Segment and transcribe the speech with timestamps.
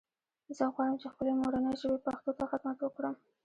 [0.57, 3.15] زه غواړم چې خپلې مورنۍ ژبې پښتو ته خدمت وکړم